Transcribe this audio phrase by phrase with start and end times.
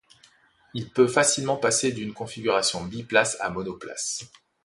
[0.73, 4.25] Il peut facilement passer d'une configuration biplace à monoplace.